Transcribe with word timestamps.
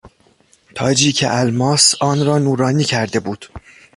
تاجی 0.75 1.11
که 1.11 1.37
الماس 1.39 1.95
آن 2.01 2.25
را 2.25 2.37
نورانی 2.39 2.83
کرده 2.83 3.19
بود 3.19 3.45